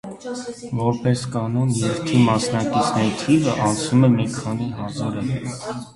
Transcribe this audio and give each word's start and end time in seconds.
Որպես 0.77 1.25
կանոն՝ 1.35 1.75
երթի 1.81 2.23
մասնակիցների 2.29 3.13
թիվը 3.21 3.53
անցնում 3.69 4.09
է 4.09 4.13
մի 4.15 4.29
քանի 4.39 4.71
հազարը։ 4.81 5.29